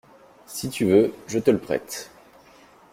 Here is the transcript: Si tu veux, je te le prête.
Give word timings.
Si 0.47 0.71
tu 0.71 0.85
veux, 0.85 1.13
je 1.27 1.37
te 1.37 1.51
le 1.51 1.59
prête. 1.59 2.09